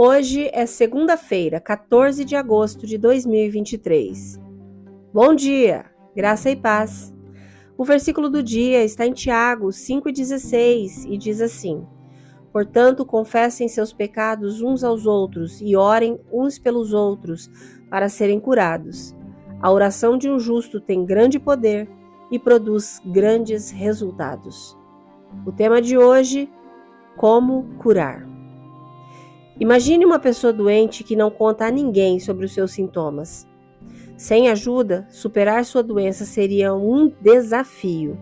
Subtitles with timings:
[0.00, 4.40] Hoje é segunda-feira, 14 de agosto de 2023.
[5.12, 7.12] Bom dia, graça e paz.
[7.76, 11.84] O versículo do dia está em Tiago 5,16 e diz assim:
[12.52, 17.50] Portanto, confessem seus pecados uns aos outros e orem uns pelos outros
[17.90, 19.16] para serem curados.
[19.60, 21.90] A oração de um justo tem grande poder
[22.30, 24.78] e produz grandes resultados.
[25.44, 26.48] O tema de hoje:
[27.16, 28.37] Como curar.
[29.60, 33.46] Imagine uma pessoa doente que não conta a ninguém sobre os seus sintomas.
[34.16, 38.16] Sem ajuda, superar sua doença seria um desafio.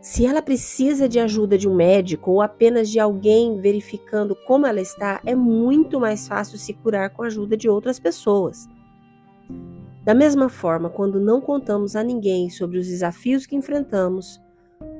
[0.00, 4.80] Se ela precisa de ajuda de um médico ou apenas de alguém verificando como ela
[4.80, 8.66] está, é muito mais fácil se curar com a ajuda de outras pessoas.
[10.02, 14.40] Da mesma forma, quando não contamos a ninguém sobre os desafios que enfrentamos,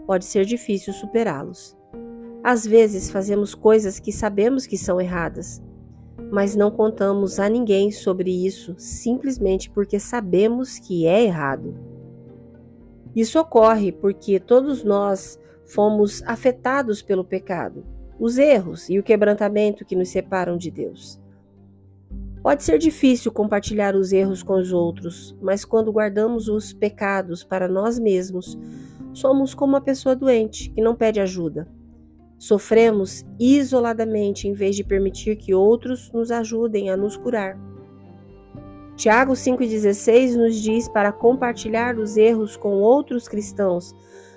[0.07, 1.80] pode ser difícil superá-los.
[2.43, 5.62] Às vezes fazemos coisas que sabemos que são erradas,
[6.33, 11.75] mas não contamos a ninguém sobre isso simplesmente porque sabemos que é errado.
[13.14, 17.84] Isso ocorre porque todos nós fomos afetados pelo pecado,
[18.19, 21.20] os erros e o quebrantamento que nos separam de Deus.
[22.42, 27.69] Pode ser difícil compartilhar os erros com os outros, mas quando guardamos os pecados para
[27.69, 28.59] nós mesmos,
[29.12, 31.69] somos como uma pessoa doente que não pede ajuda
[32.41, 37.60] Sofremos isoladamente em vez de permitir que outros nos ajudem a nos curar.
[38.96, 43.94] Tiago 5,16 nos diz para compartilhar os erros com outros cristãos,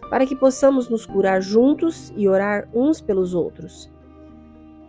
[0.09, 3.89] para que possamos nos curar juntos e orar uns pelos outros.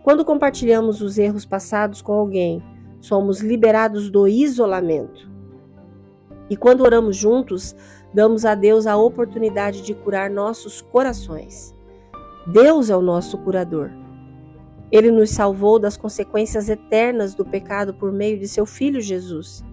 [0.03, 2.61] Quando compartilhamos os erros passados com alguém,
[2.99, 5.31] somos liberados do isolamento.
[6.49, 7.73] E quando oramos juntos,
[8.13, 11.74] damos a Deus a oportunidade de curar nossos corações.
[12.47, 13.89] Deus é o nosso curador.
[14.91, 19.63] Ele nos salvou das consequências eternas do pecado por meio de seu Filho Jesus.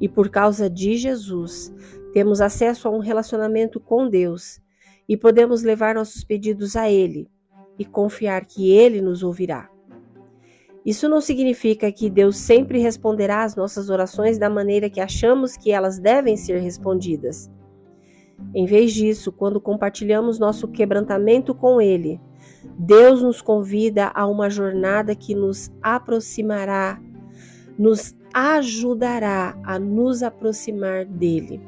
[0.00, 1.74] E por causa de Jesus,
[2.12, 4.60] temos acesso a um relacionamento com Deus
[5.08, 7.28] e podemos levar nossos pedidos a Ele
[7.78, 9.68] e confiar que Ele nos ouvirá.
[10.86, 15.72] Isso não significa que Deus sempre responderá às nossas orações da maneira que achamos que
[15.72, 17.50] elas devem ser respondidas.
[18.54, 22.20] Em vez disso, quando compartilhamos nosso quebrantamento com Ele,
[22.78, 27.00] Deus nos convida a uma jornada que nos aproximará,
[27.78, 31.60] nos ajudará a nos aproximar dele.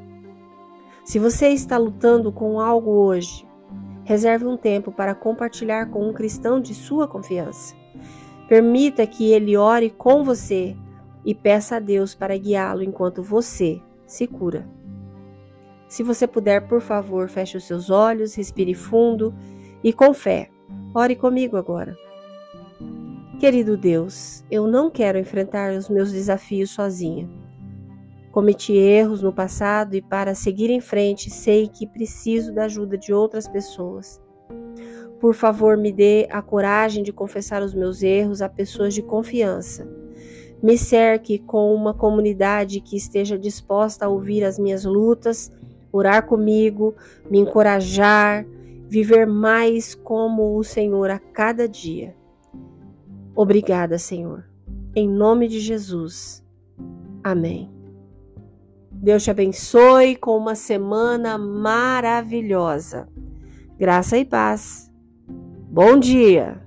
[1.04, 3.46] Se você está lutando com algo hoje,
[4.04, 7.74] reserve um tempo para compartilhar com um cristão de sua confiança.
[8.48, 10.76] Permita que ele ore com você
[11.24, 14.68] e peça a Deus para guiá-lo enquanto você se cura.
[15.88, 19.34] Se você puder, por favor, feche os seus olhos, respire fundo
[19.84, 20.50] e com fé.
[20.94, 21.96] Ore comigo agora.
[23.38, 27.28] Querido Deus, eu não quero enfrentar os meus desafios sozinha.
[28.32, 33.12] Cometi erros no passado e, para seguir em frente, sei que preciso da ajuda de
[33.12, 34.20] outras pessoas.
[35.20, 39.88] Por favor, me dê a coragem de confessar os meus erros a pessoas de confiança.
[40.62, 45.50] Me cerque com uma comunidade que esteja disposta a ouvir as minhas lutas
[45.92, 46.94] orar comigo,
[47.30, 48.46] me encorajar,
[48.88, 52.14] viver mais como o Senhor a cada dia.
[53.34, 54.44] Obrigada, Senhor.
[54.94, 56.42] Em nome de Jesus.
[57.22, 57.70] Amém.
[58.90, 63.08] Deus te abençoe com uma semana maravilhosa.
[63.78, 64.90] Graça e paz.
[65.68, 66.65] Bom dia!